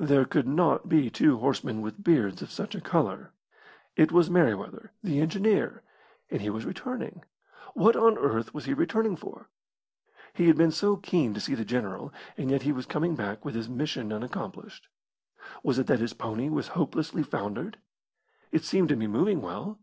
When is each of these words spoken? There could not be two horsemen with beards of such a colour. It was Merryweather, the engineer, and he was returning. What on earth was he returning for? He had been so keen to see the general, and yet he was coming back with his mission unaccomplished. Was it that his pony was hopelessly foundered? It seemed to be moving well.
There 0.00 0.24
could 0.24 0.48
not 0.48 0.88
be 0.88 1.10
two 1.10 1.38
horsemen 1.38 1.80
with 1.80 2.02
beards 2.02 2.42
of 2.42 2.50
such 2.50 2.74
a 2.74 2.80
colour. 2.80 3.30
It 3.94 4.10
was 4.10 4.28
Merryweather, 4.28 4.90
the 5.00 5.20
engineer, 5.20 5.84
and 6.28 6.42
he 6.42 6.50
was 6.50 6.64
returning. 6.64 7.22
What 7.74 7.94
on 7.94 8.18
earth 8.18 8.52
was 8.52 8.64
he 8.64 8.74
returning 8.74 9.14
for? 9.14 9.48
He 10.34 10.48
had 10.48 10.56
been 10.56 10.72
so 10.72 10.96
keen 10.96 11.34
to 11.34 11.40
see 11.40 11.54
the 11.54 11.64
general, 11.64 12.12
and 12.36 12.50
yet 12.50 12.62
he 12.62 12.72
was 12.72 12.84
coming 12.84 13.14
back 13.14 13.44
with 13.44 13.54
his 13.54 13.68
mission 13.68 14.12
unaccomplished. 14.12 14.88
Was 15.62 15.78
it 15.78 15.86
that 15.86 16.00
his 16.00 16.14
pony 16.14 16.48
was 16.48 16.66
hopelessly 16.74 17.22
foundered? 17.22 17.78
It 18.50 18.64
seemed 18.64 18.88
to 18.88 18.96
be 18.96 19.06
moving 19.06 19.40
well. 19.40 19.78